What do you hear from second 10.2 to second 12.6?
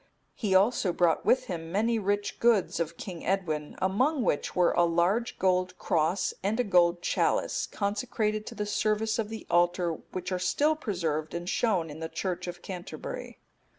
are still preserved, and shown in the church